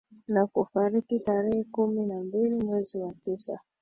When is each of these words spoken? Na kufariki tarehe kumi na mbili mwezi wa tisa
Na 0.33 0.47
kufariki 0.47 1.19
tarehe 1.19 1.63
kumi 1.63 2.05
na 2.05 2.23
mbili 2.23 2.55
mwezi 2.55 2.97
wa 2.99 3.13
tisa 3.13 3.59